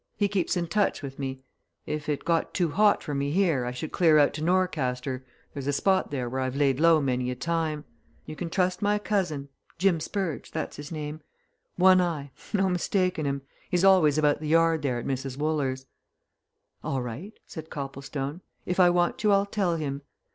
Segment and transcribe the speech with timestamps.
[0.17, 1.43] He keeps in touch with me
[1.85, 5.67] if it got too hot for me here, I should clear out to Norcaster there's
[5.67, 7.85] a spot there where I've laid low many a time.
[8.25, 11.21] You can trust my cousin Jim Spurge, that's his name.
[11.75, 15.37] One eye, no mistaking of him he's always about the yard there at Mrs.
[15.37, 15.85] Wooler's."
[16.83, 18.41] "All right," said Copplestone.
[18.65, 20.01] "If I want you, I'll tell him.